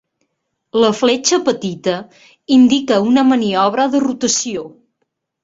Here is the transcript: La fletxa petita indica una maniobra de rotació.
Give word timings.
La 0.83 0.87
fletxa 0.99 1.37
petita 1.49 1.93
indica 2.57 2.99
una 3.11 3.27
maniobra 3.33 3.87
de 3.95 4.03
rotació. 4.07 4.67